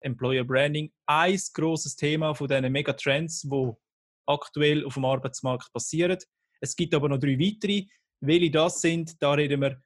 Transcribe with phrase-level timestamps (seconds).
[0.00, 0.92] Employer Branding.
[1.06, 3.72] Ein grosses Thema von diesen Megatrends, die
[4.26, 6.18] aktuell auf dem Arbeitsmarkt passieren.
[6.60, 7.86] Es gibt aber noch drei weitere.
[8.20, 9.82] Welche das sind, da reden wir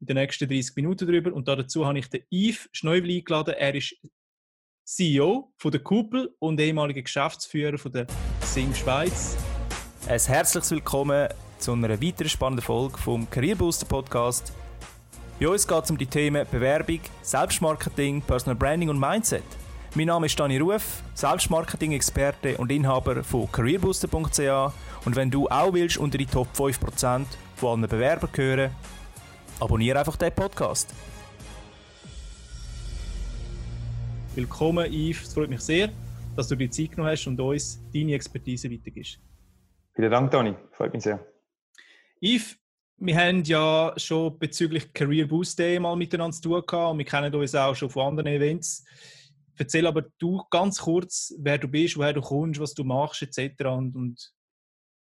[0.00, 1.32] in den nächsten 30 Minuten drüber.
[1.32, 3.54] Und dazu habe ich den Yves Schneuvel eingeladen.
[3.54, 3.96] Er ist
[4.84, 8.06] CEO von der Kupel und ehemaliger Geschäftsführer von der
[8.42, 9.36] Sing Schweiz.
[10.08, 14.52] Ein herzliches Willkommen zu einer weiteren spannenden Folge vom Career Booster Podcast.
[15.40, 19.42] Bei uns geht es um die Themen Bewerbung, Selbstmarketing, Personal Branding und Mindset.
[19.94, 24.72] Mein Name ist Dani Ruf, Selbstmarketing-Experte und Inhaber von careerbooster.ch
[25.04, 27.26] und wenn du auch willst unter die Top 5%
[27.56, 28.70] von allen Bewerbern gehören,
[29.58, 30.94] abonniere einfach den Podcast.
[34.34, 35.90] Willkommen Yves, es freut mich sehr,
[36.36, 39.18] dass du dir Zeit genommen hast und uns deine Expertise weitergibst.
[39.94, 41.18] Vielen Dank, Dani, freut mich sehr.
[42.20, 42.56] Yves,
[43.04, 47.04] wir haben ja schon bezüglich Career Boost Day mal miteinander zu tun gehabt und wir
[47.04, 48.84] kennen uns auch schon von anderen Events.
[49.56, 53.64] Erzähl aber du ganz kurz, wer du bist, woher du kommst, was du machst etc.
[53.64, 54.32] Und, und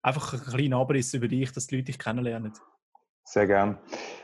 [0.02, 2.54] einfach einen kleinen Abriss über dich, dass die Leute dich kennenlernen.
[3.24, 3.78] Sehr gern.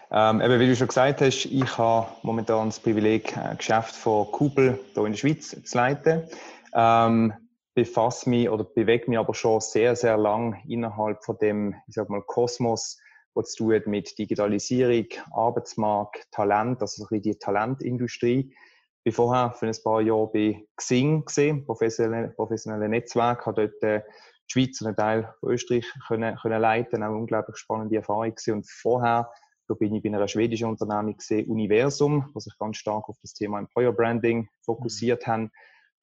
[0.09, 4.25] Ähm, eben, wie du schon gesagt hast, ich habe momentan das Privileg, ein Geschäft von
[4.31, 6.23] Kupel hier in der Schweiz zu leiten.
[6.73, 7.33] Ähm,
[7.75, 12.09] befasse mich oder bewege mich aber schon sehr, sehr lang innerhalb von dem, ich sag
[12.09, 12.97] mal, Kosmos
[13.37, 18.53] was zu tun mit Digitalisierung, Arbeitsmarkt, Talent, also so die Talentindustrie.
[19.03, 23.83] Ich war vorher für ein paar Jahre bei Xing gesehen, professionelle, professionelle Netzwerk, habe dort
[23.83, 28.33] äh, die Schweiz und einen Teil von Österreich können, können leiten, eine unglaublich spannende Erfahrung
[28.33, 28.55] gesehen.
[28.55, 29.29] Und vorher
[29.67, 33.33] da bin ich bei einer schwedischen Unternehmung gesehen, Universum, was sich ganz stark auf das
[33.33, 35.31] Thema Employer Branding fokussiert mhm.
[35.31, 35.51] haben.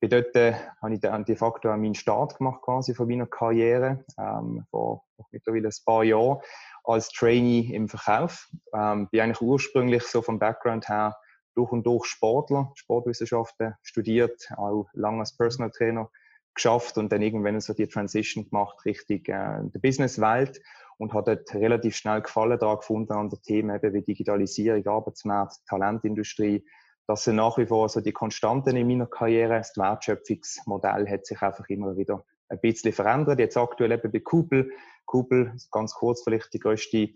[0.00, 4.05] Bei dort äh, habe ich dann de facto meinen Start gemacht quasi von meiner Karriere
[4.18, 6.40] ähm, vor mittlerweile ein paar Jahren
[6.84, 8.48] als Trainee im Verkauf.
[8.72, 11.16] Ähm, bin eigentlich ursprünglich so vom Background her
[11.54, 16.10] durch und durch Sportler, Sportwissenschaften studiert, auch lange als Personal Trainer
[16.55, 20.60] geschafft und dann irgendwann so die Transition gemacht Richtung äh, der Businesswelt
[20.98, 25.66] und hat dort relativ schnell Gefallen daran gefunden an den Themen eben wie Digitalisierung, Arbeitsmarkt,
[25.66, 26.64] Talentindustrie.
[27.06, 29.58] Das sind nach wie vor so die Konstanten in meiner Karriere.
[29.58, 33.40] Das Wertschöpfungsmodell hat sich einfach immer wieder ein bisschen verändert.
[33.40, 34.70] Jetzt aktuell eben bei Kupel
[35.06, 37.10] Google, ganz kurz vielleicht die größte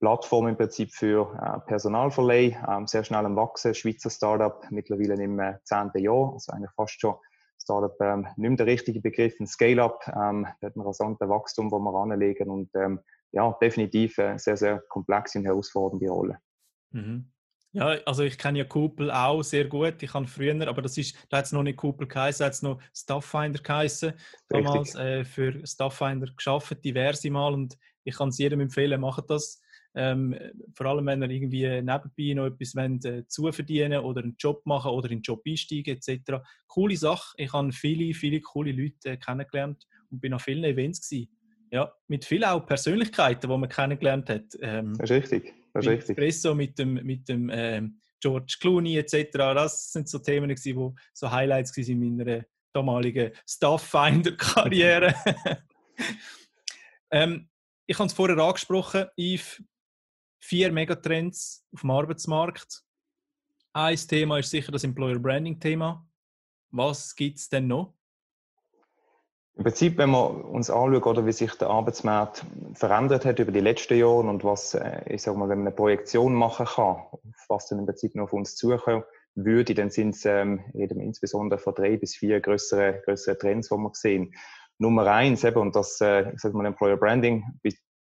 [0.00, 5.40] Plattform im Prinzip für äh, Personalverleih, ähm, sehr schnell am Wachsen, Schweizer Startup, mittlerweile im
[5.64, 7.14] zehnten Jahr, also eigentlich fast schon
[7.58, 11.70] Startup ähm, nicht mehr der richtige Begriff, ein Scale-up, ähm, da hat ein rasantes Wachstum,
[11.70, 13.00] wo wir anlegen und ähm,
[13.32, 16.38] ja, definitiv eine sehr, sehr komplexe und herausfordernde Rolle.
[16.90, 17.32] Mhm.
[17.76, 20.02] Ja, also ich kenne ja Kupel auch sehr gut.
[20.02, 22.54] Ich habe früher, aber das ist, da hat es noch nicht Kupel geheißen, da hat
[22.54, 24.14] es noch Stafffinder geheißen.
[24.48, 27.52] Damals äh, für Stafffinder geschafft, diverse Mal.
[27.52, 29.60] Und ich kann es jedem empfehlen, macht das.
[29.94, 30.34] Ähm,
[30.72, 34.92] vor allem, wenn ihr irgendwie nebenbei noch etwas wollt, äh, zuverdienen oder einen Job machen
[34.92, 36.42] oder in den Job einsteigen etc.
[36.68, 37.34] Coole Sache.
[37.36, 41.28] Ich habe viele, viele coole Leute äh, kennengelernt und bin an vielen Events gewesen.
[41.70, 44.44] Ja, mit vielen auch Persönlichkeiten, die man kennengelernt hat.
[44.62, 45.54] Ähm, das ist richtig.
[45.76, 46.10] Das ist.
[46.10, 49.30] Espresso mit dem, mit dem ähm, George Clooney etc.
[49.32, 55.14] Das sind so Themen, die so Highlights in meiner damaligen Stafffinder-Karriere.
[57.10, 57.48] ähm,
[57.86, 59.62] ich habe es vorher angesprochen, Yves,
[60.40, 62.82] vier Megatrends auf dem Arbeitsmarkt.
[63.72, 66.06] Ein Thema ist sicher das Employer Branding Thema.
[66.70, 67.94] Was gibt es denn noch?
[69.56, 72.44] Im Prinzip, wenn wir uns anschauen, oder wie sich der Arbeitsmarkt
[72.74, 75.76] verändert hat über die letzten Jahre und was, äh, ich sag mal, wenn man eine
[75.76, 76.96] Projektion machen kann,
[77.48, 81.58] was dann im Prinzip noch auf uns zukommen würde, dann sind es ähm, wir insbesondere
[81.58, 84.34] von drei bis vier größere, größere Trends, die wir sehen.
[84.78, 87.42] Nummer eins, eben, und das, äh, ich sag mal, Employer Branding,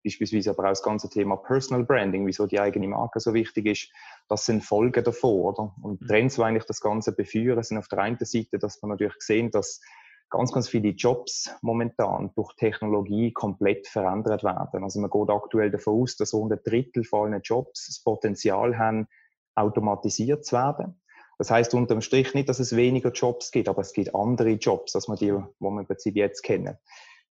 [0.04, 3.92] beispielsweise aber auch das ganze Thema Personal Branding, wieso die eigene Marke so wichtig ist,
[4.28, 5.72] das sind Folgen davon, oder?
[5.82, 6.06] Und mhm.
[6.09, 9.53] Trends, die eigentlich das Ganze beführen, sind auf der einen Seite, dass man natürlich sehen,
[9.53, 9.81] dass
[10.34, 14.83] ganz, ganz viele Jobs momentan durch Technologie komplett verändert werden.
[14.83, 18.77] Also man geht aktuell davon aus, dass rund ein Drittel von allen Jobs das Potenzial
[18.77, 19.06] haben,
[19.55, 21.00] automatisiert zu werden.
[21.39, 24.95] Das heißt unterm Strich nicht, dass es weniger Jobs gibt, aber es gibt andere Jobs,
[24.95, 26.78] als man die, wo wir im Prinzip jetzt kennen.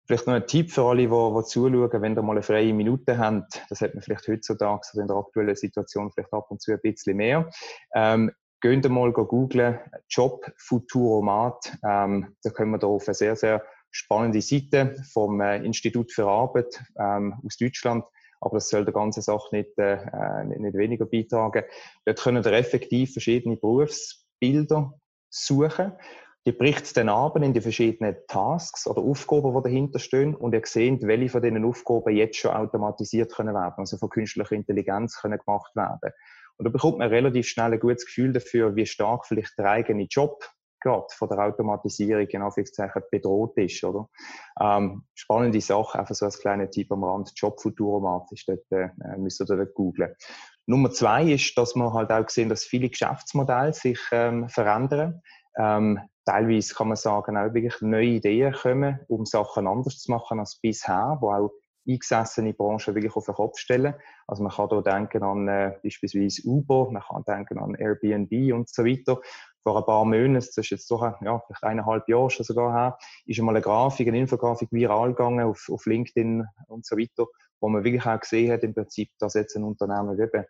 [0.07, 3.19] Vielleicht noch ein Tipp für alle, die, die zuschauen, wenn ihr mal eine freie Minute
[3.19, 6.81] habt, das hat man vielleicht heutzutage in der aktuellen Situation vielleicht ab und zu ein
[6.83, 7.51] bisschen mehr.
[7.95, 8.31] Ähm,
[8.65, 9.79] Geht mal googlen,
[10.09, 11.77] Job Futuromat.
[11.87, 16.27] Ähm, da können wir da auf eine sehr, sehr spannende Seite vom äh, Institut für
[16.27, 18.07] Arbeit ähm, aus Deutschland.
[18.41, 21.65] Aber das soll der ganzen Sache nicht, äh, äh nicht, weniger beitragen.
[22.07, 24.95] Dort können wir effektiv verschiedene Berufsbilder
[25.29, 25.93] suchen.
[26.47, 30.35] Die bricht es dann ab in die verschiedenen Tasks oder Aufgaben, die dahinter stehen.
[30.35, 34.53] Und ihr seht, welche von diesen Aufgaben jetzt schon automatisiert können werden, also von künstlicher
[34.53, 36.13] Intelligenz können gemacht werden.
[36.57, 40.05] Und da bekommt man relativ schnell ein gutes Gefühl dafür, wie stark vielleicht der eigene
[40.05, 40.45] Job
[40.85, 44.09] gerade von der Automatisierung in Anführungszeichen bedroht ist, oder?
[44.61, 49.41] Ähm, spannende Sache, einfach so als kleiner Tipp am Rand, Jobfuturomat ist dort, äh, müsst
[49.41, 50.15] ihr dort googlen.
[50.67, 55.23] Nummer zwei ist, dass wir halt auch sehen, dass viele Geschäftsmodelle sich ähm, verändern.
[55.59, 60.39] Ähm, teilweise kann man sagen, auch wirklich neue Ideen kommen, um Sachen anders zu machen
[60.39, 61.51] als bisher, wo auch
[61.87, 63.95] eingesessene Branchen wirklich auf den Kopf stellen.
[64.27, 68.69] Also man kann hier denken an äh, beispielsweise Uber, man kann denken an Airbnb und
[68.69, 69.21] so weiter.
[69.63, 72.99] Vor ein paar Monaten, das ist jetzt doch ja, vielleicht eineinhalb Jahre schon sogar her,
[73.25, 77.27] ist einmal eine Grafik, eine Infografik viral gegangen auf, auf LinkedIn und so weiter,
[77.61, 80.45] wo man wirklich auch gesehen hat im Prinzip, dass jetzt ein Unternehmen wie eben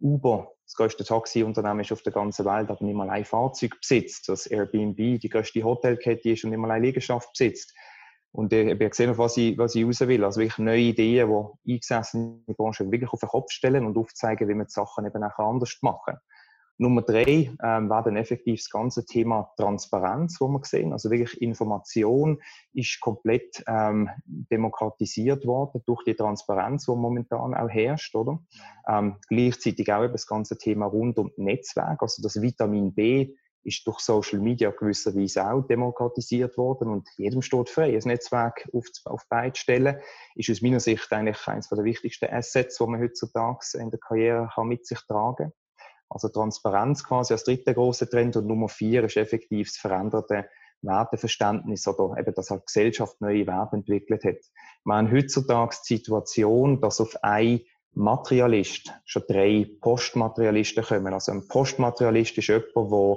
[0.00, 4.28] Uber, das größte Taxiunternehmen ist auf der ganzen Welt, aber nicht mal ein Fahrzeug besitzt,
[4.28, 7.72] dass Airbnb die größte Hotelkette ist und nicht mal eine Liegenschaft besitzt.
[8.36, 10.22] Und ich habe gesehen, was ich, was ich raus will.
[10.22, 11.30] Also wirklich neue Ideen,
[11.64, 15.24] die eingesessene Branchen wirklich auf den Kopf stellen und aufzeigen, wie man die Sachen eben
[15.24, 16.18] auch anders machen.
[16.76, 20.92] Nummer drei ähm, war dann effektiv das ganze Thema Transparenz, wo wir sehen.
[20.92, 22.42] Also wirklich Information
[22.74, 28.40] ist komplett ähm, demokratisiert worden durch die Transparenz, die momentan auch herrscht, oder?
[28.86, 33.34] Ähm, gleichzeitig auch eben das ganze Thema rund um Netzwerk, also das Vitamin B
[33.66, 38.86] ist durch Social Media gewisserweise auch demokratisiert worden und jedem steht frei, ein Netzwerk auf,
[39.04, 39.98] auf beide Stellen.
[40.36, 44.48] Ist aus meiner Sicht eigentlich eines der wichtigsten Assets, die man heutzutage in der Karriere
[44.54, 45.52] kann mit sich tragen
[46.08, 50.48] Also Transparenz quasi als dritter großer Trend und Nummer vier ist effektiv das veränderte
[50.82, 54.38] Werteverständnis oder eben, dass halt Gesellschaft neue Werte entwickelt hat.
[54.84, 57.62] Wir haben heutzutage die Situation, dass auf ein
[57.96, 61.14] Materialist schon drei Postmaterialisten kommen.
[61.14, 63.16] Also ein Postmaterialist ist jemand, der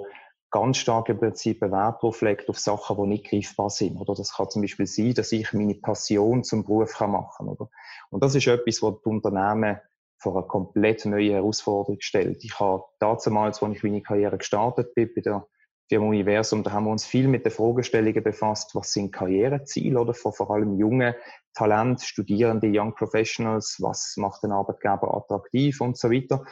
[0.51, 2.21] ganz stark im Prinzip einen auf
[2.59, 3.97] Sachen, die nicht greifbar sind.
[3.97, 7.69] Oder das kann zum Beispiel sein, dass ich meine Passion zum Beruf kann machen oder?
[8.09, 9.79] Und das ist etwas, was die Unternehmen
[10.17, 12.43] vor eine komplett neue Herausforderung stellt.
[12.43, 15.47] Ich habe damals, als ich meine Karriere gestartet bin, bei der
[15.87, 20.13] Firma Universum, da haben wir uns viel mit den Fragestellungen befasst, was sind Karriereziele oder
[20.13, 21.15] von vor allem jungen
[21.55, 26.45] Talent, Studierende, Young Professionals, was macht den Arbeitgeber attraktiv und so weiter.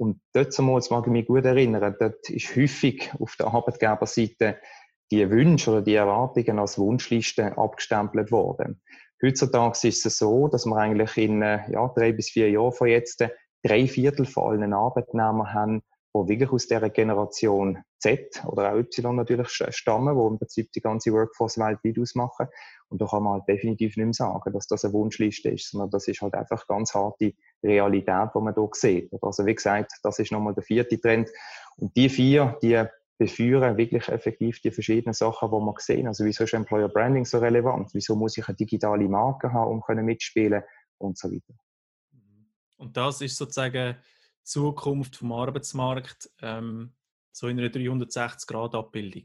[0.00, 4.56] Und dort zumal, mag ich mich gut erinnern, dort ist häufig auf der Arbeitgeberseite
[5.10, 8.80] die Wünsche oder die Erwartungen als Wunschliste abgestempelt worden.
[9.22, 12.88] Heutzutage ist es so, dass wir eigentlich in äh, ja, drei bis vier Jahren von
[12.88, 13.22] jetzt
[13.62, 15.82] drei Viertel von allen Arbeitnehmern haben,
[16.14, 20.80] die wirklich aus dieser Generation Z oder auch Y natürlich stammen, wo im Prinzip die
[20.80, 22.48] ganze Workforce weltweit ausmachen.
[22.88, 25.90] Und da kann man halt definitiv nicht mehr sagen, dass das eine Wunschliste ist, sondern
[25.90, 29.12] das ist halt einfach ganz harte Realität, die man hier sieht.
[29.22, 31.28] Also wie gesagt, das ist nochmal der vierte Trend.
[31.76, 32.84] Und die vier, die
[33.18, 36.06] beführen wirklich effektiv die verschiedenen Sachen, die wir sehen.
[36.06, 37.90] Also wieso ist Employer Branding so relevant?
[37.92, 40.62] Wieso muss ich eine digitale Marke haben, um können mitspielen
[40.96, 41.54] und so weiter.
[42.78, 43.96] Und das ist sozusagen
[44.42, 46.94] Zukunft vom Arbeitsmarkt ähm,
[47.40, 49.24] so in einer 360-Grad-Abbildung?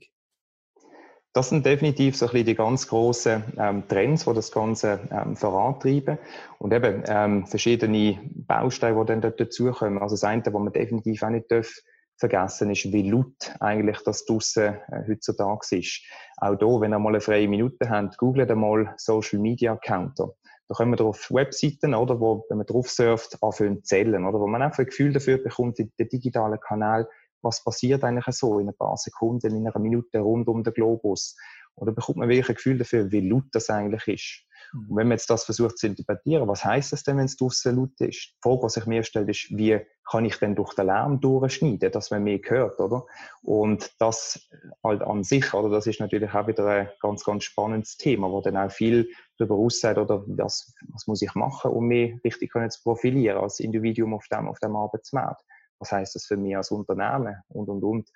[1.34, 5.36] Das sind definitiv so ein bisschen die ganz großen ähm, Trends, die das Ganze ähm,
[5.36, 6.18] vorantreiben.
[6.58, 10.02] Und eben ähm, verschiedene Bausteine, die dann dort dazukommen.
[10.02, 11.70] Also das eine, was man definitiv auch nicht darf,
[12.18, 16.02] vergessen ist, wie laut eigentlich das draussen äh, heutzutage ist.
[16.38, 20.32] Auch hier, wenn ihr mal eine freie Minute habt, googelt einmal Social Media Counter.
[20.70, 24.40] Da kommen wir auf Webseiten, oder, wo, wenn man drauf surft, anfangen zu zählen, oder,
[24.40, 27.10] wo man einfach ein Gefühl dafür bekommt, den digitalen Kanal,
[27.46, 31.38] was passiert eigentlich so in ein paar Sekunden, in einer Minute rund um den Globus.
[31.76, 34.46] Oder bekommt man wirklich ein Gefühl dafür, wie laut das eigentlich ist.
[34.74, 37.76] Und wenn man jetzt das versucht zu interpretieren, was heißt das denn, wenn es draußen
[37.76, 38.34] laut ist?
[38.34, 41.92] Die Frage, die sich mir stellt, ist, wie kann ich denn durch den Lärm durchschneiden,
[41.92, 43.06] dass man mehr hört, oder?
[43.42, 44.50] Und das
[44.84, 45.70] halt an sich, oder?
[45.70, 49.56] Das ist natürlich auch wieder ein ganz, ganz spannendes Thema, wo dann auch viel darüber
[49.56, 54.28] aussagt, oder was, was muss ich machen, um mich richtig zu profilieren als Individuum auf
[54.32, 55.44] dem, auf dem Arbeitsmarkt?
[55.80, 57.36] Was heißt das für mich als Unternehmen?
[57.48, 58.10] Und, und, und.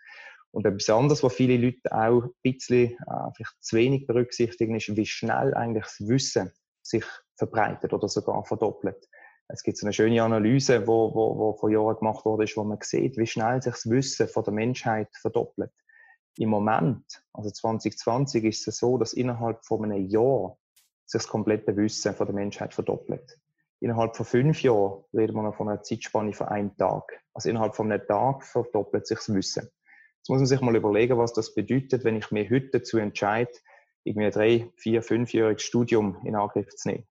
[0.51, 4.96] Und etwas anderes, was viele Leute auch ein bisschen äh, vielleicht zu wenig berücksichtigen, ist,
[4.96, 6.51] wie schnell eigentlich das Wissen
[6.82, 9.08] sich verbreitet oder sogar verdoppelt.
[9.48, 12.78] Es gibt so eine schöne Analyse, wo, wo, wo vor Jahren gemacht wurde, wo man
[12.82, 15.72] sieht, wie schnell sich das Wissen von der Menschheit verdoppelt.
[16.38, 20.58] Im Moment, also 2020, ist es so, dass innerhalb von einem Jahr
[21.06, 23.39] sich das komplette Wissen von der Menschheit verdoppelt.
[23.81, 27.24] Innerhalb von fünf Jahren reden wir noch von einer Zeitspanne von einem Tag.
[27.33, 29.69] Also innerhalb von einem Tag verdoppelt sich das Wissen.
[30.17, 33.51] Jetzt muss man sich mal überlegen, was das bedeutet, wenn ich mir heute dazu entscheide,
[34.03, 37.07] irgendwie ein drei, vier, fünfjähriges Studium in Angriff zu nehmen.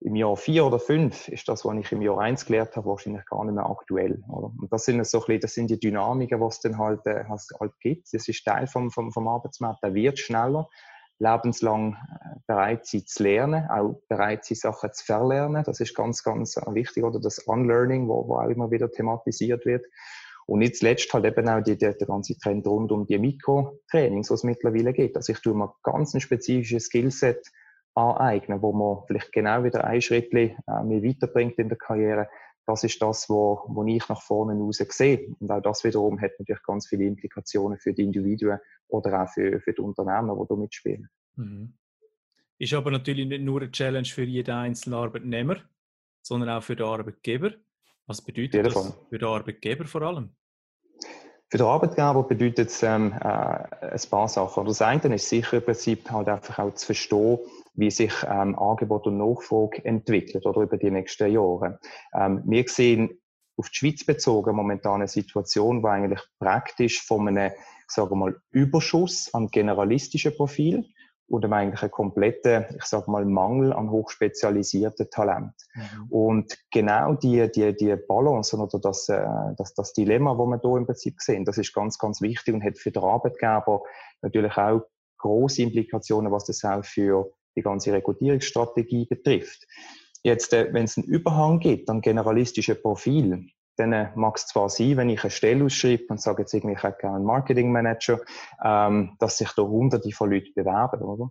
[0.00, 3.24] Im Jahr vier oder fünf ist das, was ich im Jahr eins gelernt habe, wahrscheinlich
[3.24, 4.22] gar nicht mehr aktuell.
[4.28, 4.52] Oder?
[4.60, 7.24] Und das sind so ein bisschen, das sind die Dynamiken, die es dann halt, äh,
[7.24, 8.12] halt gibt.
[8.12, 9.82] Das ist Teil vom, vom, vom Arbeitsmarkt.
[9.82, 10.68] Der wird schneller.
[11.18, 15.64] Lebenslang äh, bereit sein zu lernen, auch bereit sein, Sachen zu verlernen.
[15.64, 17.04] Das ist ganz, ganz wichtig.
[17.04, 19.84] Oder das Unlearning, wo, wo auch immer wieder thematisiert wird.
[20.46, 24.30] Und nicht zuletzt halt eben auch die, die, der ganze Trend rund um die Mikrotrainings,
[24.30, 25.16] was es mittlerweile gibt.
[25.16, 27.50] Also ich tue mir ganz ein spezifisches Skillset
[27.94, 30.54] aneignen, wo man vielleicht genau wieder ein Schritt äh,
[30.84, 32.28] mir weiterbringt in der Karriere.
[32.66, 35.34] Das ist das, wo, wo ich nach vorne raus sehe.
[35.38, 38.58] Und auch das wiederum hat natürlich ganz viele Implikationen für die Individuen
[38.88, 41.08] oder auch für, für die Unternehmen, die da mitspielen.
[41.36, 41.74] Mhm.
[42.58, 45.56] Ist aber natürlich nicht nur eine Challenge für jeden einzelnen Arbeitnehmer,
[46.22, 47.52] sondern auch für den Arbeitgeber.
[48.06, 50.34] Was bedeutet das für den Arbeitgeber vor allem?
[51.48, 54.66] Für den Arbeitgeber bedeutet es ähm, äh, ein paar Sachen.
[54.66, 57.38] Das eine ist sicher im Prinzip halt einfach auch zu verstehen,
[57.74, 61.78] wie sich ähm, Angebot und Nachfrage entwickelt oder über die nächsten Jahre.
[62.14, 63.20] Ähm, wir sehen
[63.56, 68.36] auf die Schweiz bezogen momentan eine Situation, wo eigentlich praktisch von einem, ich sage mal,
[68.50, 70.84] Überschuss an generalistischen Profil
[71.28, 75.54] oder eigentlich einen kompletten, ich sage mal, Mangel an hochspezialisierten Talent.
[75.74, 76.06] Mhm.
[76.10, 80.76] Und genau die, die, die Balance oder das, äh, das, das Dilemma, wo wir hier
[80.76, 83.82] im Prinzip sehen, das ist ganz, ganz wichtig und hat für den Arbeitgeber
[84.22, 84.82] natürlich auch
[85.18, 89.66] große Implikationen, was das auch für die ganze Rekrutierungsstrategie betrifft.
[90.22, 94.96] Jetzt, äh, wenn es einen Überhang gibt an generalistischen Profilen, dann mag es zwar sein,
[94.96, 98.20] wenn ich eine Stelle ausschreibe und sage jetzt irgendwie, ich hätte gerne einen Marketingmanager,
[98.64, 101.30] ähm, dass sich da hunderte von Leuten bewerben, oder?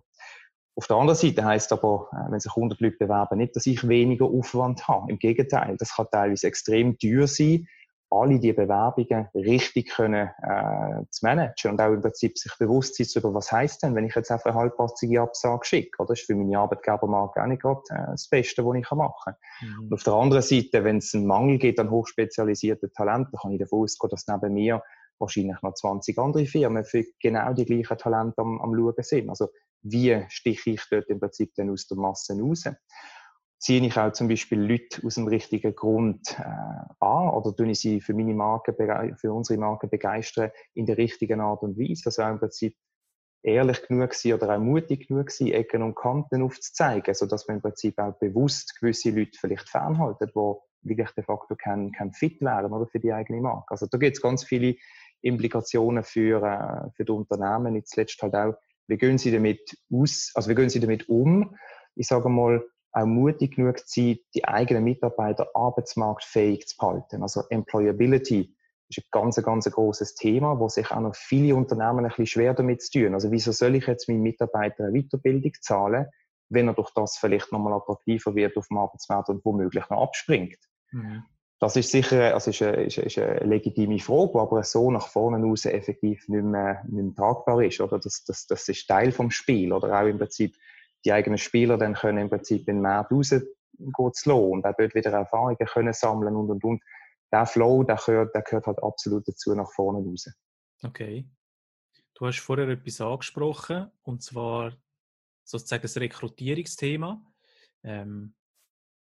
[0.78, 3.88] Auf der anderen Seite heißt aber, äh, wenn sich 100 Leute bewerben, nicht, dass ich
[3.88, 5.10] weniger Aufwand habe.
[5.10, 7.66] Im Gegenteil, das kann teilweise extrem teuer sein,
[8.10, 13.06] alle die Bewerbungen richtig können, äh, zu managen und auch im Prinzip sich bewusst sein
[13.16, 16.02] über, was heißt denn, wenn ich jetzt einfach eine halbpassige Absage schicke.
[16.02, 16.08] Oder?
[16.10, 19.34] Das ist für meine Arbeitgebermarke auch nicht gerade äh, das Beste, was ich machen kann.
[19.60, 19.84] Mhm.
[19.84, 23.60] Und auf der anderen Seite, wenn es einen Mangel gibt an hochspezialisierten Talenten, kann ich
[23.60, 24.82] davon ausgehen, dass neben mir
[25.18, 29.30] wahrscheinlich noch 20 andere Firmen für genau die gleichen Talente am, am Schauen sind.
[29.30, 29.48] Also
[29.82, 32.64] wie stiche ich dort im Prinzip dann aus der Masse raus?
[33.66, 36.44] Ziehe ich auch zum Beispiel Leute aus dem richtigen Grund äh,
[37.00, 38.72] an oder tue ich sie für meine Marke,
[39.16, 42.02] für unsere Marke begeistern in der richtigen Art und Weise.
[42.06, 42.76] Also auch im Prinzip
[43.42, 47.62] ehrlich genug sein oder auch mutig genug sein, Ecken und Kanten aufzuzeigen, sodass man im
[47.62, 52.72] Prinzip auch bewusst gewisse Leute vielleicht fernhalten, die wirklich de facto kein, kein Fit wären
[52.72, 53.72] oder für die eigene Marke.
[53.72, 54.76] Also da gibt es ganz viele
[55.22, 57.72] Implikationen für, äh, für die Unternehmen.
[57.72, 58.54] Nicht zuletzt halt auch,
[58.86, 61.56] wie gehen sie damit aus, also wie gehen sie damit um?
[61.96, 62.62] Ich sage mal,
[62.96, 67.22] auch mutig genug zu sein, die eigenen Mitarbeiter arbeitsmarktfähig zu behalten.
[67.22, 68.56] Also Employability
[68.88, 72.54] ist ein ganz, ganz großes Thema, wo sich auch noch viele Unternehmen ein bisschen schwer
[72.54, 73.14] damit zu tun.
[73.14, 76.06] Also wieso soll ich jetzt meinen Mitarbeitern eine Weiterbildung zahlen,
[76.48, 80.58] wenn er durch das vielleicht nochmal attraktiver wird auf dem Arbeitsmarkt und womöglich noch abspringt?
[80.92, 81.24] Mhm.
[81.58, 85.08] Das ist sicher also ist eine, ist, ist eine legitime Frage, die aber so nach
[85.08, 87.80] vorne raus effektiv nicht mehr, nicht mehr tragbar ist.
[87.80, 87.98] Oder?
[87.98, 89.72] Das, das, das ist Teil vom Spiel.
[89.72, 90.54] Oder auch im Prinzip
[91.06, 93.46] die eigenen Spieler dann können im Prinzip in den Markt rausgehen
[94.12, 96.82] zu lassen und auch dort wieder Erfahrungen können sammeln und und und.
[97.32, 100.28] Der Flow, der gehört, der gehört halt absolut dazu nach vorne raus.
[100.82, 101.28] Okay.
[102.14, 104.72] Du hast vorher etwas angesprochen und zwar
[105.44, 107.22] sozusagen das Rekrutierungsthema.
[107.82, 108.34] Ähm,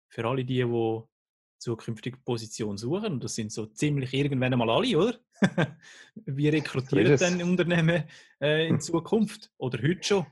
[0.09, 1.03] für alle die, die
[1.59, 5.19] zukünftige Position suchen, und das sind so ziemlich irgendwann einmal alle, oder?
[6.15, 8.05] Wie rekrutieren denn Unternehmen
[8.41, 10.27] äh, in Zukunft oder heute schon?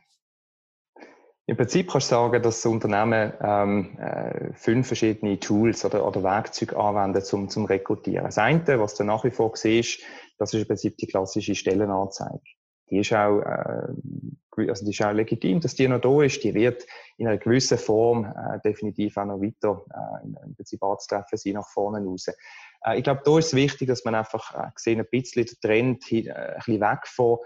[1.47, 6.23] Im Prinzip kannst du sagen, dass das Unternehmen ähm, äh, fünf verschiedene Tools oder, oder
[6.23, 8.25] Werkzeuge anwenden zum, zum Rekrutieren.
[8.25, 10.01] Das eine, was du nach wie vor siehst,
[10.39, 12.41] das ist im Prinzip die klassische Stellenanzeige.
[12.91, 16.43] Die ist auch, äh, also die ist auch legitim, dass die noch da ist.
[16.45, 16.85] Die wird
[17.17, 21.69] in einer gewissen Form äh, definitiv auch noch weiter äh, im Prinzip anzutreffen sein, nach
[21.69, 22.29] vorne raus.
[22.85, 25.61] Äh, ich glaube, da ist es wichtig, dass man einfach äh, gesehen ein bisschen den
[25.61, 27.39] Trend hin, äh, ein bisschen weg von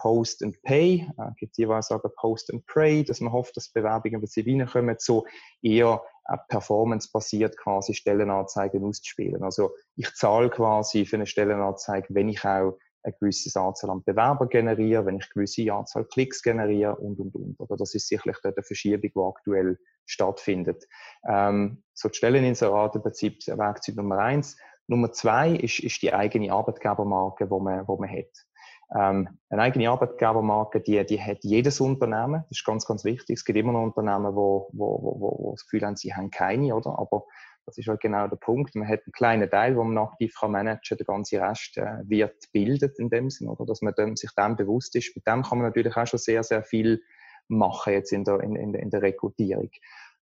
[0.00, 4.22] Post and Pay, äh, gibt jeweils sagen Post and Pray, dass man hofft, dass Bewerbungen
[4.22, 5.26] bei reinkommen, so
[5.60, 9.42] eher äh, performance-basiert quasi Stellenanzeigen auszuspielen.
[9.42, 14.46] Also ich zahle quasi für eine Stellenanzeige, wenn ich auch eine gewisse Anzahl an Bewerber
[14.46, 17.60] generiere, wenn ich eine gewisse Anzahl Klicks generiere und, und, und.
[17.60, 20.86] Oder das ist sicherlich eine Verschiebung, die aktuell stattfindet.
[21.28, 24.56] Ähm, so die Stelleninserate im Prinzip Werkzeug Nummer eins.
[24.86, 28.46] Nummer zwei ist, ist die eigene Arbeitgebermarke, die man, wo man hat.
[28.94, 32.44] Ähm, eine eigene Arbeitgebermarke, die, die hat jedes Unternehmen.
[32.48, 33.36] Das ist ganz, ganz wichtig.
[33.36, 36.74] Es gibt immer noch Unternehmen, wo, wo, wo, wo das Gefühl haben, sie haben keine,
[36.74, 36.98] oder?
[36.98, 37.24] Aber
[37.66, 38.74] das ist halt genau der Punkt.
[38.74, 42.50] Man hat einen kleinen Teil, wo man aktiv kann managen Der ganze Rest äh, wird
[42.52, 43.64] bildet in dem Sinn, oder?
[43.64, 45.14] Dass man dem, sich dem bewusst ist.
[45.14, 47.02] Mit dem kann man natürlich auch schon sehr, sehr viel
[47.48, 49.70] machen jetzt in der, in, in, in der Rekrutierung.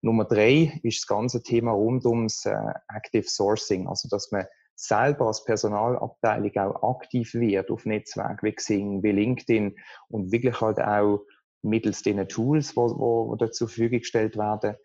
[0.00, 2.56] Nummer drei ist das ganze Thema rund ums äh,
[2.88, 3.88] Active Sourcing.
[3.88, 4.46] Also, dass man
[4.76, 9.76] selber als Personalabteilung auch aktiv wird auf Netzwerken wie Xing, wie LinkedIn
[10.08, 11.24] und wirklich halt auch
[11.62, 12.98] mittels den Tools, die wo,
[13.30, 14.76] wo dort zur Verfügung gestellt werden,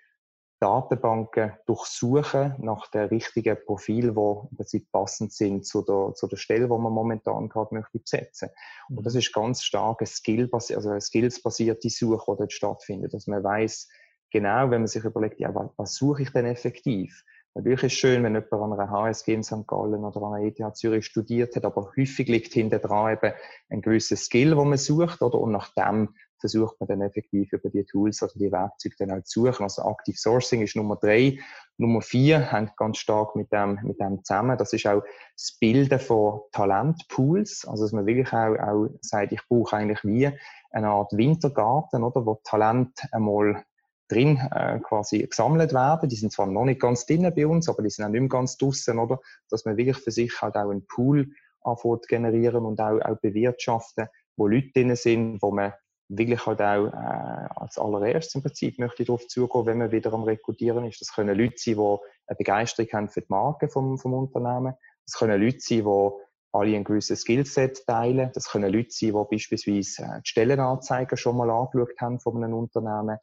[0.62, 6.69] Datenbanken durchsuchen nach der richtigen Profil, wo Prinzip passend sind zu der, zu der Stelle,
[6.69, 8.50] wo man momentan gerade möchte besetzen.
[8.89, 9.19] Und das mhm.
[9.19, 13.89] ist ganz stark eine Skill also eine skillsbasierte Suche, die dort stattfindet, dass man weiß
[14.31, 17.24] genau, wenn man sich überlegt, ja, was, was suche ich denn effektiv?
[17.53, 19.67] Natürlich ist es schön, wenn jemand an einer HSG in St.
[19.67, 23.34] Gallen oder an einer ETH Zürich studiert hat, aber häufig liegt hinter dran eben
[23.70, 25.39] ein gewisser Skill, den man sucht, oder?
[25.39, 29.27] Und nach dem versucht man dann effektiv über die Tools oder die Werkzeuge dann halt
[29.27, 29.63] zu suchen.
[29.63, 31.39] Also Active Sourcing ist Nummer drei.
[31.77, 34.58] Nummer vier hängt ganz stark mit dem, mit dem zusammen.
[34.58, 35.03] Das ist auch
[35.36, 37.65] das Bilden von Talentpools.
[37.67, 40.31] Also, dass man wirklich auch, auch sagt, ich brauche eigentlich wie
[40.72, 42.25] eine Art Wintergarten, oder?
[42.25, 43.63] Wo Talent einmal
[44.11, 46.09] drin äh, quasi gesammelt werden.
[46.09, 48.29] Die sind zwar noch nicht ganz drinnen bei uns, aber die sind auch nicht mehr
[48.29, 49.19] ganz draussen, oder?
[49.49, 54.07] Dass man wirklich für sich halt auch einen Pool anfängt generieren und auch, auch bewirtschaften,
[54.35, 55.73] wo Leute drin sind, wo man
[56.09, 60.11] wirklich halt auch äh, als allererstes im Prinzip möchte ich darauf zugehen, wenn man wieder
[60.13, 60.99] am Rekrutieren ist.
[60.99, 64.73] Das können Leute sein, die eine Begeisterung haben für die Marke vom, vom Unternehmen.
[65.05, 66.09] Das können Leute sein, die
[66.53, 68.29] alle ein gewisses Skillset teilen.
[68.33, 72.53] Das können Leute sein, die beispielsweise äh, die Stellenanzeigen schon mal angeschaut haben von einem
[72.53, 73.17] Unternehmen.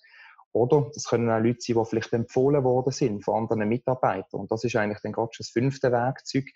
[0.59, 4.41] Oder das können auch Leute sein, die vielleicht empfohlen worden sind von anderen Mitarbeitern.
[4.41, 6.47] Und das ist eigentlich dann gerade schon das fünfte Werkzeug,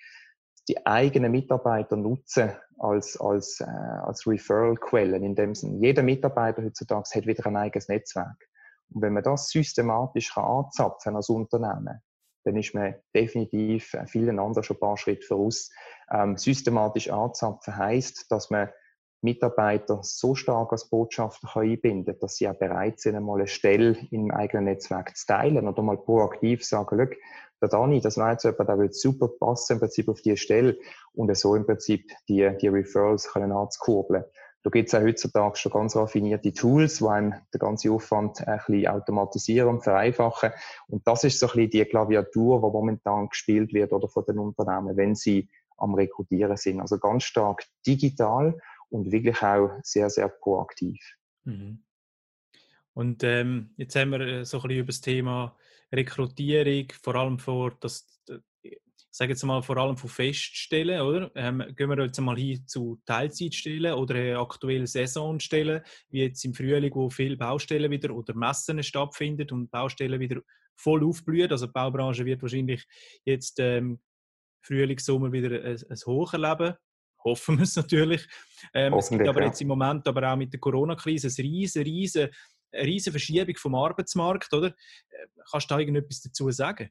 [0.68, 5.23] die eigenen Mitarbeiter nutzen als, als, äh, als Referral-Quellen.
[5.23, 8.49] In dem Sinne, jeder Mitarbeiter heutzutage hat wieder ein eigenes Netzwerk.
[8.90, 12.00] Und wenn man das systematisch kann anzapfen als Unternehmen,
[12.44, 15.71] dann ist man definitiv vielen anderen schon ein paar Schritte voraus.
[16.11, 18.68] Ähm, systematisch anzapfen heisst, dass man
[19.23, 24.31] Mitarbeiter so stark als Botschafter einbinden dass sie auch bereit sind, einmal eine Stelle im
[24.31, 27.17] eigenen Netzwerk zu teilen oder mal proaktiv sagen, schau,
[27.61, 30.76] der Dani, das war jetzt jemand, der will super passen im Prinzip auf die Stelle
[31.14, 34.25] und so im Prinzip die, die Referrals können anzukurbeln.
[34.64, 38.61] Da gibt es auch heutzutage schon ganz raffinierte Tools, die einem den ganzen Aufwand ein
[38.67, 40.50] bisschen automatisieren und vereinfachen.
[40.88, 44.38] Und das ist so ein bisschen die Klaviatur, die momentan gespielt wird oder von den
[44.38, 45.49] Unternehmen, wenn sie
[45.79, 46.81] am Rekrutieren sind.
[46.81, 48.57] Also ganz stark digital
[48.92, 51.00] und wirklich auch sehr, sehr proaktiv.
[51.44, 51.82] Mhm.
[52.94, 55.56] Und ähm, jetzt haben wir äh, so ein bisschen über das Thema
[55.90, 58.06] Rekrutierung, vor allem vor das,
[58.62, 58.78] ich
[59.10, 61.30] sage jetzt mal vor allem von Feststellen, oder?
[61.34, 66.52] Ähm, gehen wir jetzt mal hin zu Teilzeitstellen oder äh, aktuell Saisonstellen, wie jetzt im
[66.52, 70.43] Frühling, wo viele Baustellen wieder oder Messen stattfinden und Baustellen wieder
[70.76, 71.50] voll aufblühen.
[71.50, 72.86] Also die Baubranche wird wahrscheinlich
[73.25, 74.00] jetzt ähm,
[74.60, 76.76] Frühling, Sommer wieder ein, ein Hoch erleben
[77.25, 78.26] hoffen wir es natürlich.
[78.75, 82.28] Ähm, es gibt aber jetzt im Moment aber auch mit der Corona-Krise eine riesen, riesen,
[82.73, 84.69] riesen Verschiebung vom Arbeitsmarkt, oder?
[84.69, 86.91] Äh, kannst du da irgendetwas dazu sagen?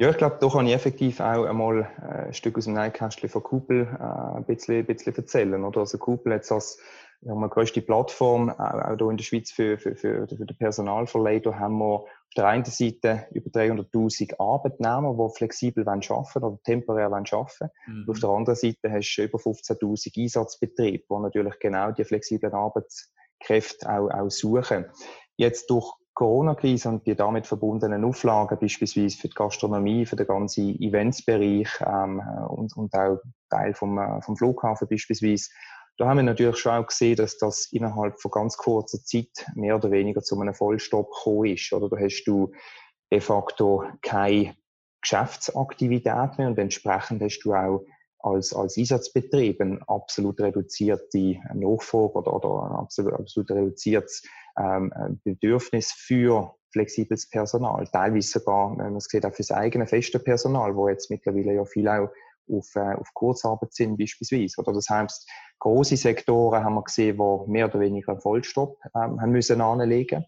[0.00, 3.28] Ja, ich glaube, da kann ich effektiv auch einmal äh, ein Stück aus dem Neinkästchen
[3.28, 5.64] von Kupel äh, ein, bisschen, ein bisschen erzählen.
[5.64, 5.80] Oder?
[5.80, 6.78] Also Kupel jetzt als
[7.20, 11.40] die größte Plattform, auch, auch hier in der Schweiz für, für, für, für den Personalverleih,
[11.40, 16.62] da haben wir auf der einen Seite über 300'000 Arbeitnehmer, die flexibel arbeiten wollen oder
[16.62, 17.70] temporär arbeiten wollen.
[17.86, 18.02] Mhm.
[18.02, 22.52] Und auf der anderen Seite hast du über 15'000 Einsatzbetriebe, die natürlich genau die flexiblen
[22.52, 24.86] Arbeitskräfte auch, auch suchen.
[25.36, 30.74] Jetzt durch Corona-Krise und die damit verbundenen Auflagen, beispielsweise für die Gastronomie, für den ganzen
[30.82, 35.48] Eventsbereich ähm, und, und auch Teil vom, äh, vom Flughafen beispielsweise,
[35.98, 39.74] da haben wir natürlich schon auch gesehen, dass das innerhalb von ganz kurzer Zeit mehr
[39.76, 41.72] oder weniger zu einem Vollstopp gekommen ist.
[41.72, 42.52] Oder da hast du
[43.12, 44.54] de facto keine
[45.02, 47.84] Geschäftsaktivität mehr und entsprechend hast du auch
[48.20, 54.22] als, als Einsatzbetrieb ein absolut reduziertes Nachfrage oder, oder ein absolut, absolut reduziertes
[54.58, 54.92] ähm,
[55.24, 57.86] Bedürfnis für flexibles Personal.
[57.88, 61.54] Teilweise sogar, wenn man es sieht, auch für das eigene feste Personal, wo jetzt mittlerweile
[61.54, 62.08] ja viel auch
[62.50, 64.60] auf, äh, auf Kurzarbeit sind beispielsweise.
[64.60, 69.20] Oder das heißt, große Sektoren haben wir gesehen, die mehr oder weniger einen Vollstopp ähm,
[69.20, 70.24] haben müssen anlegen.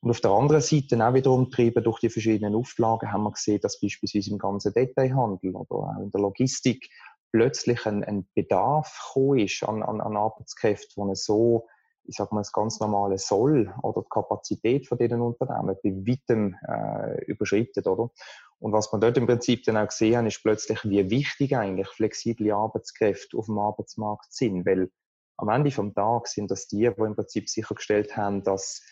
[0.00, 3.60] Und auf der anderen Seite, auch wiederum getrieben durch die verschiedenen Auflagen, haben wir gesehen,
[3.60, 6.88] dass beispielsweise im ganzen Detailhandel oder auch in der Logistik
[7.32, 11.66] plötzlich ein, ein Bedarf ist an, an, an Arbeitskräften, die so
[12.08, 16.56] ich sage mal, das ganz normale Soll oder die Kapazität von diesen Unternehmen bei weitem
[16.66, 18.10] äh, überschritten, oder?
[18.58, 21.88] Und was man dort im Prinzip dann auch gesehen haben, ist plötzlich, wie wichtig eigentlich
[21.88, 24.90] flexible Arbeitskräfte auf dem Arbeitsmarkt sind, weil
[25.36, 28.82] am Ende vom Tag sind das die, die im Prinzip sichergestellt haben, dass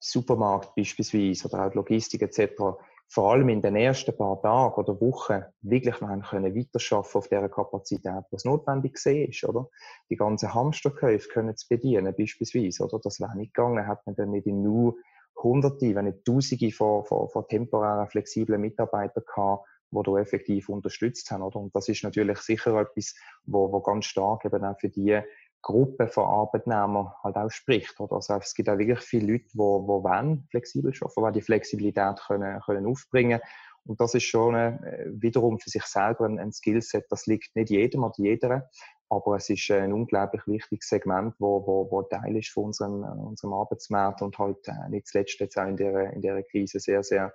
[0.00, 2.76] Supermarkt beispielsweise oder auch Logistik etc
[3.08, 7.48] vor allem in den ersten paar Tagen oder Wochen wirklich noch können weiterschaffen auf dieser
[7.48, 9.68] Kapazität, was notwendig ist, oder?
[10.10, 12.98] Die ganzen Hamsterkäufe können zu bedienen, beispielsweise, oder?
[13.02, 14.96] Das wäre nicht gegangen, hat man dann nicht in nur
[15.44, 21.30] Hunderte, wenn nicht Tausende von, von, von temporären, flexiblen Mitarbeitern gehabt, die da effektiv unterstützt
[21.30, 21.60] haben, oder?
[21.60, 25.20] Und das ist natürlich sicher etwas, wo, wo ganz stark eben auch für die
[25.62, 27.98] Gruppe von Arbeitnehmern halt auch spricht.
[28.00, 28.16] Oder?
[28.16, 32.20] Also es gibt auch wirklich viele Leute, die, die wollen flexibel arbeiten, die die Flexibilität
[32.26, 33.40] können, können aufbringen
[33.86, 37.04] und das ist schon äh, wiederum für sich selber ein, ein Skillset.
[37.10, 38.70] Das liegt nicht jedem oder jeder,
[39.08, 43.52] aber es ist ein unglaublich wichtiges Segment, wo, wo, wo Teil ist von unserem, unserem
[43.52, 47.32] Arbeitsmarkt und halt äh, nicht zuletzt jetzt auch in der, in der Krise sehr, sehr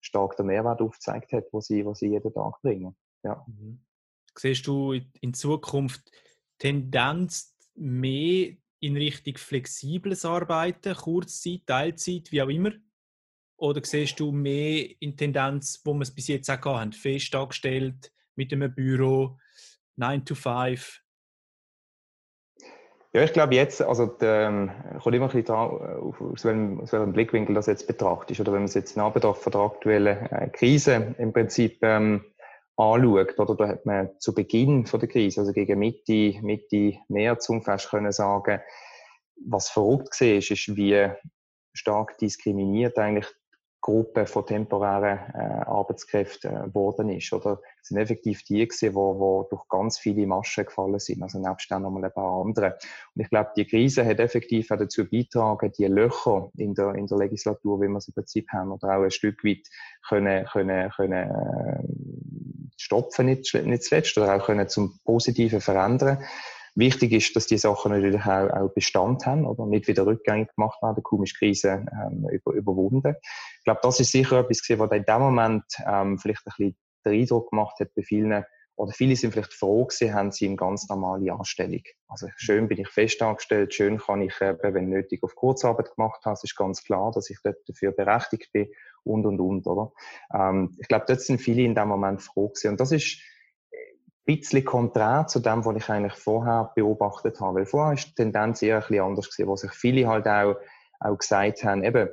[0.00, 2.94] stark den Mehrwert aufgezeigt hat, wo sie, wo sie jeden Tag bringen.
[3.22, 3.44] Ja.
[3.48, 3.80] Mhm.
[4.38, 6.10] Siehst du in Zukunft
[6.58, 12.72] Tendenz mehr in Richtung flexibles Arbeiten, Kurzzeit, Teilzeit, wie auch immer?
[13.56, 18.12] Oder siehst du mehr in Tendenz, wo wir es bis jetzt auch haben, fest angestellt,
[18.34, 19.38] mit einem Büro,
[19.96, 21.02] 9 to 5?
[23.16, 24.70] Ja, ich glaube jetzt, also der, ähm,
[25.02, 28.58] kommt immer ein bisschen dran, aus welchem, aus welchem Blickwinkel das jetzt betrachtet oder wenn
[28.58, 32.26] man es jetzt in Anbetracht von der aktuellen äh, Krise im Prinzip ähm,
[32.76, 33.54] anschaut, oder?
[33.54, 38.12] Da hat man zu Beginn von der Krise, also gegen Mitte, Mitte März fast können
[38.12, 38.60] sagen,
[39.46, 41.08] was verrückt war, ist, ist, wie
[41.72, 43.28] stark diskriminiert eigentlich
[43.86, 47.32] Gruppe von temporären äh, Arbeitskräften äh, ist.
[47.32, 51.22] Oder es sind effektiv die gewesen, wo durch ganz viele Maschen gefallen sind.
[51.22, 52.78] Also nebst dann nochmal ein paar andere.
[53.14, 57.06] Und ich glaube, die Krise hat effektiv auch dazu beigetragen, die Löcher in der, in
[57.06, 59.68] der Legislatur, wie wir sie im Prinzip haben, oder auch ein Stück weit
[60.08, 61.84] können, können, können äh,
[62.76, 66.24] stopfen, nicht, nicht zuletzt, oder auch können zum Positiven verändern.
[66.76, 70.80] Wichtig ist, dass die Sachen natürlich auch, auch Bestand haben oder nicht wieder rückgängig gemacht
[70.82, 71.02] werden.
[71.02, 73.16] Die Krise ähm, über, überwunden.
[73.58, 77.20] Ich glaube, das ist sicher etwas, was in dem Moment ähm, vielleicht ein bisschen den
[77.20, 78.44] Eindruck gemacht hat bei vielen,
[78.76, 81.82] oder viele sind vielleicht froh gewesen, haben sie eine ganz normale Anstellung.
[82.08, 86.24] Also schön bin ich fest angestellt, schön kann ich, eben, wenn nötig, auf Kurzarbeit gemacht
[86.26, 86.34] haben.
[86.34, 88.68] Es ist ganz klar, dass ich dort dafür berechtigt bin
[89.02, 89.92] und, und, und, oder?
[90.34, 92.72] Ähm, ich glaube, dort sind viele in dem Moment froh gewesen.
[92.72, 93.18] Und das ist,
[94.26, 97.60] bisschen konträr zu dem, was ich eigentlich vorher beobachtet habe.
[97.60, 100.56] Weil vorher ist die Tendenz eher ein bisschen anders gewesen, wo sich viele halt auch,
[101.00, 102.10] auch gesagt haben, eben,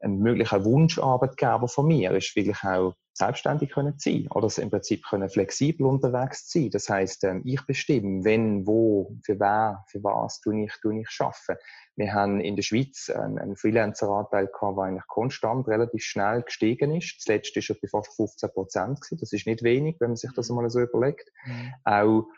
[0.00, 5.28] ein möglicher Wunscharbeitgeber von mir ist wirklich auch selbstständig können sein oder im Prinzip können
[5.28, 6.70] flexibel unterwegs sein.
[6.70, 11.08] Das heißt, ähm, ich bestimme, wenn, wo, für wer, für was tue ich, tue ich
[11.18, 11.60] arbeiten.
[11.96, 17.20] Wir haben in der Schweiz einen Freelancer-Anteil gehabt, der eigentlich konstant relativ schnell gestiegen ist.
[17.20, 20.48] Zuletzt ist er bei fast 15 Prozent Das ist nicht wenig, wenn man sich das
[20.48, 21.28] einmal so überlegt.
[21.44, 21.74] Mhm.
[21.84, 22.28] Auch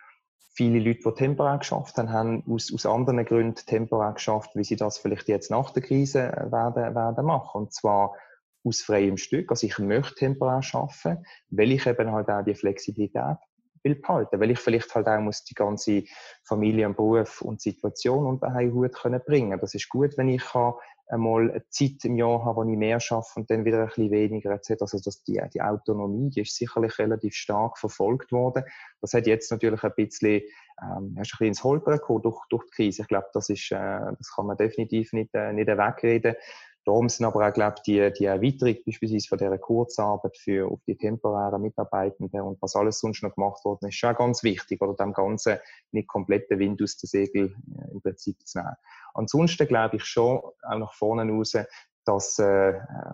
[0.53, 4.77] viele Leute, die temporär geschafft haben, haben aus, aus anderen Gründen temporär geschafft, wie sie
[4.77, 7.63] das vielleicht jetzt nach der Krise äh, werden, werden machen.
[7.63, 8.15] Und zwar
[8.65, 9.51] aus freiem Stück.
[9.51, 13.39] Also ich möchte temporär arbeiten, weil ich eben halt auch die Flexibilität
[13.83, 16.05] will behalten, weil ich vielleicht halt auch muss die ganze
[16.45, 19.59] Familie und Beruf und Situation unter einen Hut können bringen.
[19.59, 20.75] Das ist gut, wenn ich kann
[21.11, 24.11] einmal eine Zeit im Jahr habe, wo ich mehr schaffe und dann wieder ein bisschen
[24.11, 24.77] weniger etc.
[24.81, 28.65] Also dass die, die Autonomie, die ist sicherlich relativ stark verfolgt worden.
[29.01, 30.43] Das hat jetzt natürlich ein bisschen,
[30.83, 33.03] ähm, ein bisschen ins Holpern gekommen durch, durch die Krise.
[33.03, 33.77] Ich glaube, das ist, äh,
[34.19, 36.37] das kann man definitiv nicht, äh, nicht wegreden.
[36.91, 40.81] Darum sind aber auch, glaube ich, die, die Erweiterung beispielsweise von dieser Kurzarbeit für auf
[40.89, 44.95] die temporären Mitarbeitenden und was alles sonst noch gemacht worden ist, schon ganz wichtig, oder
[44.95, 45.59] dem Ganzen
[45.93, 48.75] nicht komplett den Wind aus den Segel äh, im Prinzip zu nehmen.
[49.15, 51.55] Ansonsten glaube ich schon, auch nach vorne raus,
[52.05, 52.73] dass äh,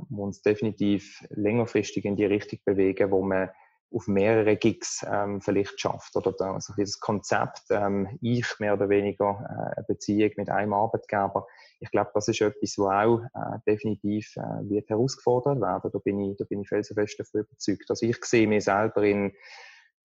[0.08, 3.50] wir uns definitiv längerfristig in die Richtung bewegen, wo man
[3.96, 6.14] auf mehrere Gigs ähm, vielleicht schafft.
[6.16, 11.46] Oder also das Konzept, ähm, ich mehr oder weniger äh, eine Beziehung mit einem Arbeitgeber,
[11.80, 15.90] ich glaube, das ist etwas, was auch äh, definitiv äh, wird herausgefordert werden.
[15.92, 17.85] Da bin ich, da bin ich felsenfest davon überzeugt.
[17.88, 19.32] Also ich sehe mich selber in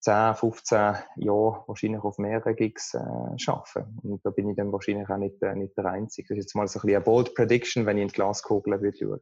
[0.00, 3.98] 10, 15 Jahren wahrscheinlich auf mehreren Gigs äh, arbeiten.
[4.02, 6.28] Und da bin ich dann wahrscheinlich auch nicht, äh, nicht der Einzige.
[6.28, 8.80] Das ist jetzt mal so ein bisschen eine bold Prediction, wenn ich in die Glaskugel
[8.80, 9.20] würde schauen.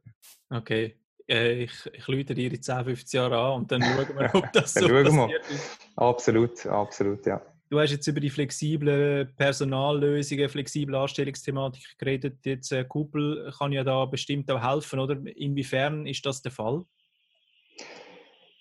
[0.49, 1.00] Okay.
[1.27, 4.51] Äh, ich, ich lüte dir in 10, 15 Jahren an und dann schauen wir, ob
[4.53, 5.79] das so passiert ist.
[5.95, 7.41] Absolut, absolut, ja.
[7.69, 12.39] Du hast jetzt über die flexiblen Personallösungen, flexible Anstellungsthematik geredet.
[12.43, 15.15] Jetzt äh, Kuppel kann ja da bestimmt auch helfen, oder?
[15.37, 16.83] Inwiefern ist das der Fall?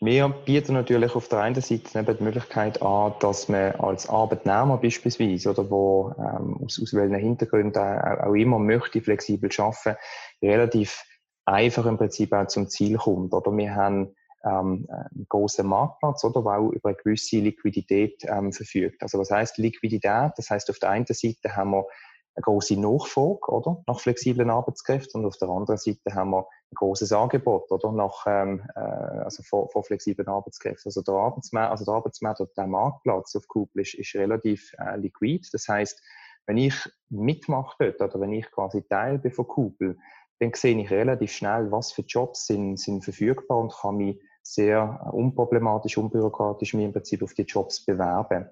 [0.02, 5.50] Wir bieten natürlich auf der einen Seite die Möglichkeit an, dass man als Arbeitnehmer beispielsweise
[5.50, 9.98] oder wo ähm, aus, aus welchen Hintergründen auch, auch immer möchte flexibel arbeiten,
[10.40, 11.04] relativ
[11.44, 13.32] einfach im Prinzip auch zum Ziel kommt.
[13.32, 18.52] Oder wir haben ähm, einen großen Marktplatz, oder, der auch über eine gewisse Liquidität ähm,
[18.52, 19.02] verfügt.
[19.02, 20.32] Also was heißt Liquidität?
[20.36, 21.86] Das heißt, auf der einen Seite haben wir
[22.36, 26.74] eine große Nachfrage oder, nach flexiblen Arbeitskräften und auf der anderen Seite haben wir ein
[26.76, 30.88] großes Angebot oder, nach, ähm, äh, also von, von flexiblen Arbeitskräften.
[30.88, 34.96] Also der Arbeitsmarkt, also der Arbeitsmarkt oder der Marktplatz auf Kuppel ist, ist relativ äh,
[34.96, 35.46] liquid.
[35.52, 36.00] Das heißt,
[36.46, 36.74] wenn ich
[37.10, 39.98] mitmache dort oder wenn ich quasi Teil bin von Kuppel,
[40.40, 45.10] dann sehe ich relativ schnell, was für Jobs sind, sind verfügbar und kann mich sehr
[45.12, 48.46] unproblematisch, unbürokratisch mich im Prinzip auf die Jobs bewerben.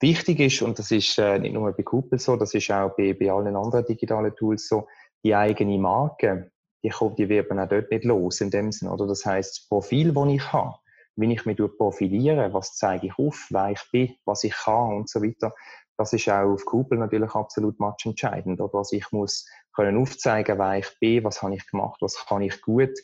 [0.00, 3.14] Wichtig ist, und das ist äh, nicht nur bei Couples so, das ist auch bei,
[3.14, 4.86] bei allen anderen digitalen Tools so,
[5.24, 6.52] die eigene Marke,
[6.84, 8.88] die, kommt, die wird man auch dort nicht los in dem Sinn.
[8.88, 10.76] Oder das heißt, das Profil, das ich habe,
[11.16, 15.08] wie ich mich profiliere, was zeige ich auf, wer ich bin, was ich kann und
[15.08, 15.54] so weiter,
[15.96, 18.60] das ist auch auf Google natürlich absolut entscheidend.
[18.60, 22.42] Oder was ich muss können aufzeigen, wer ich bin, was habe ich gemacht, was kann
[22.42, 22.98] ich gut.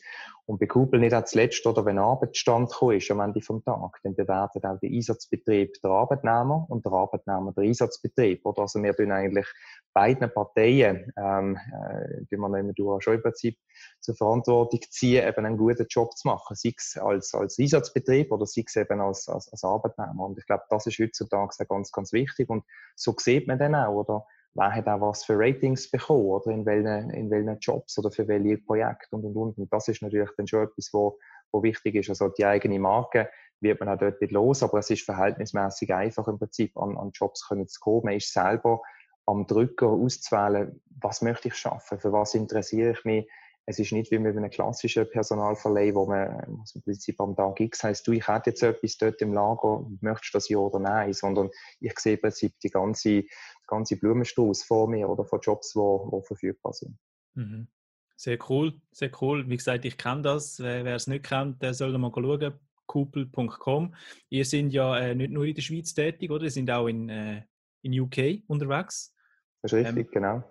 [0.45, 4.15] Und bei Google nicht als letztes, oder wenn Arbeitsstand ist am Ende vom Tag, dann
[4.15, 8.45] bewertet auch der Einsatzbetrieb der Arbeitnehmer und der Arbeitnehmer der Einsatzbetrieb.
[8.45, 9.47] Oder also wir tun eigentlich
[9.93, 13.57] beiden Parteien, ähm, äh, die man immer durch schon im Prinzip
[13.99, 18.45] zur Verantwortung ziehen, eben einen guten Job zu machen, sei es als, als Einsatzbetrieb oder
[18.45, 20.25] sei es eben als, als, als Arbeitnehmer.
[20.25, 22.49] Und ich glaube, das ist heutzutage ganz, ganz wichtig.
[22.49, 22.63] Und
[22.95, 24.25] so sieht man dann auch, oder?
[24.53, 28.27] Wer hat auch was für Ratings bekommen oder in welchen, in welchen Jobs oder für
[28.27, 29.57] welche Projekte und und und.
[29.57, 31.17] Und das ist natürlich dann schon etwas, wo,
[31.51, 32.09] wo wichtig ist.
[32.09, 33.29] Also die eigene Marke
[33.61, 37.11] wird man auch dort nicht los, aber es ist verhältnismäßig einfach im Prinzip an, an
[37.13, 38.05] Jobs können zu kommen.
[38.05, 38.81] Man ist selber
[39.25, 43.27] am Drücker auszuwählen, was möchte ich schaffen, für was interessiere ich mich,
[43.65, 47.59] es ist nicht wie mit einem klassischen Personalverleih, wo man also im Prinzip am Tag
[47.59, 50.79] X heißt, du, ich hätte jetzt etwas dort im Lager, möchtest du das ja oder
[50.79, 53.23] nein, sondern ich sehe im Prinzip die ganze,
[53.67, 56.97] ganze Blumenstrauß vor mir oder von Jobs, die wo, wo verfügbar sind.
[57.35, 57.67] Mhm.
[58.15, 59.49] Sehr cool, sehr cool.
[59.49, 60.59] Wie gesagt, ich kenne das.
[60.59, 62.53] Wer, es nicht kennt, der soll mal schauen.
[62.85, 63.95] Kupel.com.
[64.29, 66.43] Ihr seid ja äh, nicht nur in der Schweiz tätig, oder?
[66.43, 67.43] Ihr seid auch in, äh,
[67.83, 69.15] in UK unterwegs.
[69.61, 70.43] Das ist richtig, ähm, genau.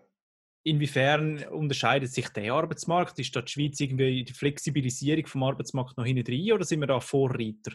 [0.63, 3.19] Inwiefern unterscheidet sich der Arbeitsmarkt?
[3.19, 6.87] Ist da die Schweiz irgendwie die Flexibilisierung vom Arbeitsmarkt noch hinten drin oder sind wir
[6.87, 7.73] da Vorreiter?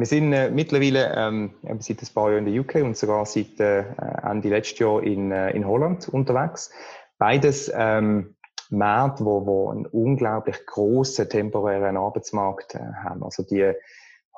[0.00, 3.60] Wir sind äh, mittlerweile ähm, seit ein paar Jahren in der UK und sogar seit
[3.60, 3.84] äh,
[4.22, 6.72] Ende letzten Jahr in, äh, in Holland unterwegs.
[7.18, 8.34] Beides ähm,
[8.70, 13.22] Märkte, wo, wo einen unglaublich großen temporären Arbeitsmarkt äh, haben.
[13.22, 13.74] Also die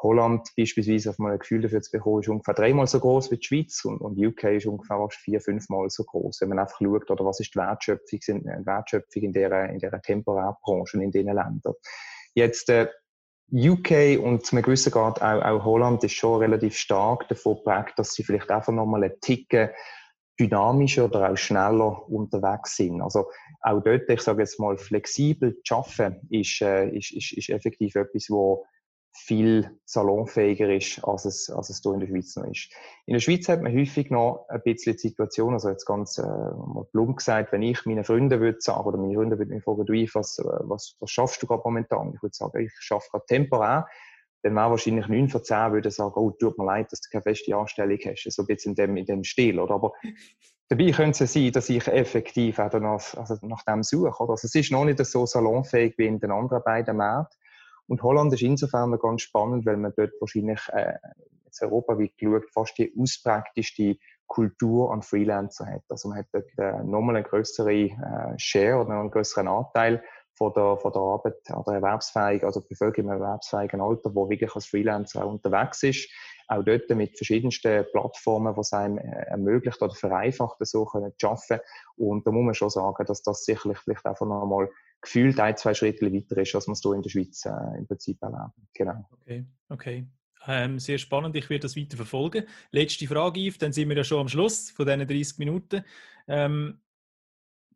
[0.03, 3.37] Holland beispielsweise, auf mal ein Gefühl dafür zu bekommen, ist ungefähr dreimal so groß wie
[3.37, 6.41] die Schweiz und, und UK ist ungefähr fast vier, fünfmal so groß.
[6.41, 9.79] Wenn man einfach schaut, oder was ist die Wertschöpfung, sind, äh, Wertschöpfung in dieser, in
[9.79, 11.75] dieser Temporärbranche in diesen Ländern.
[12.35, 12.89] Jetzt, äh,
[13.53, 17.95] UK und zu einem gewissen Grad auch, auch Holland ist schon relativ stark davon geprägt,
[17.97, 19.69] dass sie vielleicht einfach nochmal einen Ticken
[20.41, 23.03] dynamischer oder auch schneller unterwegs sind.
[23.03, 23.27] Also
[23.61, 27.95] auch dort, ich sage jetzt mal, flexibel zu arbeiten, ist, äh, ist, ist, ist effektiv
[27.95, 28.65] etwas, wo
[29.15, 32.71] viel salonfähiger ist, als es, als es hier in der Schweiz noch ist.
[33.07, 36.23] In der Schweiz hat man häufig noch ein bisschen die Situation, also jetzt ganz äh,
[36.23, 39.85] mal plump gesagt, wenn ich meinen Freunden würde sagen, oder meine Freunde würden mich fragen,
[39.85, 42.13] du, was, was, was schaffst du gerade momentan?
[42.15, 43.87] Ich würde sagen, ich schaffe gerade temporär.
[44.43, 47.23] Dann wäre wahrscheinlich 9 von 10 würde sagen, oh, tut mir leid, dass du keine
[47.23, 48.29] feste Anstellung hast.
[48.31, 49.75] So ein bisschen in dem, in dem Stil, oder?
[49.75, 49.93] Aber
[50.69, 54.33] dabei könnte es sein, dass ich effektiv auch danach, also nach dem suche, oder?
[54.33, 57.42] Also es ist noch nicht so salonfähig wie in den anderen beiden Märkten.
[57.93, 60.95] Und Holland ist insofern ganz spannend, weil man dort wahrscheinlich äh,
[61.45, 65.83] jetzt europaweit geschaut, fast die ausprägteste Kultur an Freelancer hat.
[65.91, 70.03] Also man hat dort äh, nochmal einen größeren äh, Share oder einen größeren Anteil
[70.39, 74.55] von der, von der Arbeit an der Erwerbsfähigen, also Bevölkerung im erwerbsfähigen Alter, wo wirklich
[74.55, 76.09] als Freelancer auch unterwegs ist.
[76.49, 81.61] Auch dort mit verschiedensten Plattformen, es einem äh, ermöglicht oder vereinfacht, so können zu arbeiten.
[81.97, 84.69] Und da muss man schon sagen, dass das sicherlich vielleicht einfach nochmal
[85.01, 87.87] gefühlt ein, zwei Schritte weiter ist, als man es hier in der Schweiz äh, im
[87.87, 88.53] Prinzip erleben.
[88.75, 89.09] Genau.
[89.11, 90.07] Okay, okay.
[90.47, 92.47] Ähm, sehr spannend, ich werde das weiter verfolgen.
[92.71, 95.85] Letzte Frage, Yves, dann sind wir ja schon am Schluss von diesen 30 Minuten.
[96.27, 96.81] Ähm,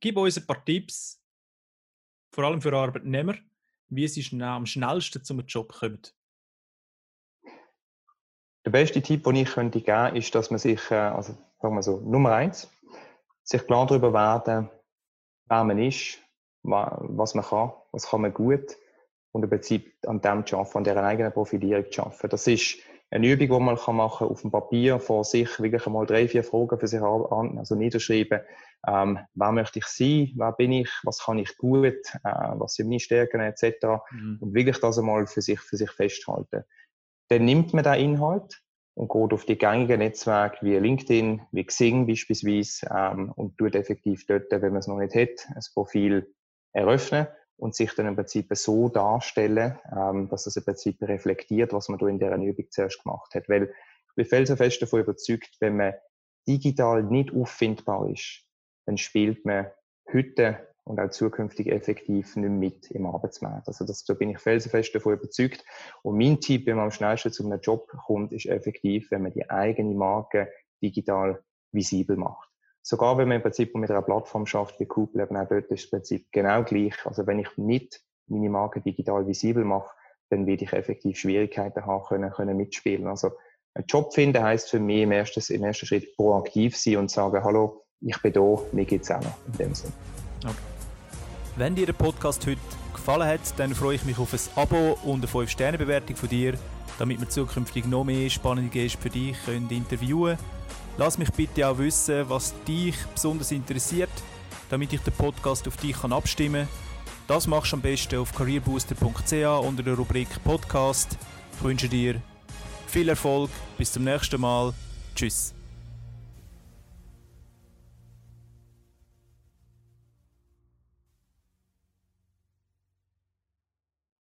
[0.00, 1.22] gib uns ein paar Tipps,
[2.32, 3.36] vor allem für Arbeitnehmer,
[3.88, 6.02] wie sie am schnellsten zum Job kommen.
[8.66, 11.76] Der beste Tipp, den ich könnte geben könnte, ist, dass man sich, äh, also sagen
[11.76, 12.68] wir so, Nummer eins,
[13.44, 14.68] sich klar darüber werden,
[15.48, 16.18] wer man ist,
[16.64, 18.76] was man kann, was kann man gut
[19.30, 22.28] und im Prinzip an dem zu arbeiten, an dieser eigenen Profilierung zu arbeiten.
[22.28, 26.04] Das ist eine Übung, die man kann machen auf dem Papier vor sich wirklich einmal
[26.04, 28.40] drei, vier Fragen für sich an, also niederschreiben.
[28.88, 30.32] Ähm, wer möchte ich sein?
[30.34, 30.90] Wer bin ich?
[31.04, 31.94] Was kann ich gut?
[32.24, 33.64] Äh, was sind meine Stärken etc.
[34.10, 34.38] Mhm.
[34.40, 36.64] Und wirklich das einmal für sich, für sich festhalten.
[37.28, 38.62] Dann nimmt man den Inhalt
[38.94, 44.26] und geht auf die gängigen Netzwerke wie LinkedIn, wie Xing beispielsweise ähm, und tut effektiv
[44.26, 46.32] dort, wenn man es noch nicht hat, ein Profil
[46.72, 47.26] eröffnen
[47.58, 51.98] und sich dann im Prinzip so darstellen, ähm, dass es im Prinzip reflektiert, was man
[51.98, 53.48] da in dieser Übung zuerst gemacht hat.
[53.48, 55.94] Weil ich bin felsenfest davon überzeugt, wenn man
[56.48, 58.44] digital nicht auffindbar ist,
[58.86, 59.66] dann spielt man
[60.12, 63.66] heute und auch zukünftig effektiv nicht mit im Arbeitsmarkt.
[63.66, 65.64] Also das, da bin ich felsenfest davon überzeugt.
[66.02, 69.32] Und mein Tipp, wenn man am schnellsten zu einem Job kommt, ist effektiv, wenn man
[69.32, 70.48] die eigene Marke
[70.80, 72.48] digital visibel macht.
[72.82, 75.82] Sogar wenn man im Prinzip mit einer Plattform schafft wie Couple, eben auch dort ist
[75.82, 76.94] das Prinzip genau gleich.
[77.04, 79.92] Also wenn ich nicht meine Marke digital visibel mache,
[80.30, 83.08] dann werde ich effektiv Schwierigkeiten haben können, können mitspielen.
[83.08, 83.32] Also
[83.74, 87.42] Ein Job finden heisst für mich im ersten, im ersten Schritt proaktiv sein und sagen,
[87.42, 89.92] hallo, ich bin da, mir geht es auch noch in dem Sinn.
[90.44, 90.75] Okay.
[91.56, 92.60] Wenn dir der Podcast heute
[92.92, 96.58] gefallen hat, dann freue ich mich auf ein Abo und eine 5-Sterne-Bewertung von dir,
[96.98, 100.50] damit wir zukünftig noch mehr spannende Gäste für dich können interviewen können.
[100.98, 104.10] Lass mich bitte auch wissen, was dich besonders interessiert,
[104.68, 106.76] damit ich den Podcast auf dich abstimmen kann.
[107.26, 111.16] Das machst du am besten auf careerbooster.ch unter der Rubrik Podcast.
[111.56, 112.20] Ich wünsche dir
[112.86, 114.74] viel Erfolg, bis zum nächsten Mal.
[115.14, 115.55] Tschüss.